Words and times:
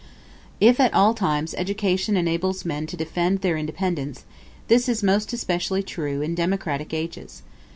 If 0.59 0.79
at 0.79 0.95
all 0.95 1.13
times 1.13 1.53
education 1.59 2.17
enables 2.17 2.65
men 2.65 2.87
to 2.87 2.97
defend 2.97 3.41
their 3.41 3.55
independence, 3.55 4.25
this 4.67 4.89
is 4.89 5.03
most 5.03 5.31
especially 5.31 5.83
true 5.83 6.23
in 6.23 6.33
democratic 6.33 6.91
ages. 6.91 7.43